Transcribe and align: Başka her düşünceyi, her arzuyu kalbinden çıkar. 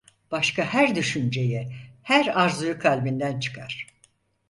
Başka 0.31 0.63
her 0.63 0.95
düşünceyi, 0.95 1.67
her 2.03 2.25
arzuyu 2.39 2.79
kalbinden 2.79 3.39
çıkar. 3.39 3.87